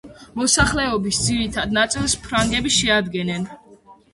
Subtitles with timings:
[0.37, 3.47] მოსახლეობის ძირითად ნაწილს ფრანგები შეადგენენ.